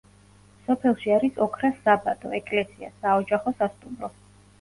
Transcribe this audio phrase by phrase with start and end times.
[0.67, 4.11] სოფელში არის ოქრას საბადო, ეკლესია, საოჯახო სასტუმრო.